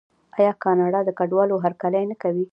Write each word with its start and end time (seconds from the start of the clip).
آیا 0.37 0.51
کاناډا 0.63 0.99
د 1.07 1.09
کډوالو 1.19 1.55
هرکلی 1.65 2.03
نه 2.11 2.15
کوي؟ 2.21 2.39